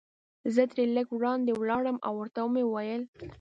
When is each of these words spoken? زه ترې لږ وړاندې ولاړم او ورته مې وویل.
زه 0.53 0.63
ترې 0.71 0.85
لږ 0.95 1.07
وړاندې 1.13 1.51
ولاړم 1.55 1.97
او 2.07 2.13
ورته 2.19 2.41
مې 2.53 2.63
وویل. 2.65 3.01